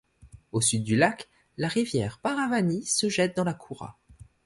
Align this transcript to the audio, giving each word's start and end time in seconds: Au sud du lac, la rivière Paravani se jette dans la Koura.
Au 0.51 0.61
sud 0.61 0.83
du 0.83 0.95
lac, 0.95 1.29
la 1.57 1.67
rivière 1.67 2.17
Paravani 2.17 2.83
se 2.87 3.07
jette 3.07 3.37
dans 3.37 3.43
la 3.43 3.53
Koura. 3.53 3.99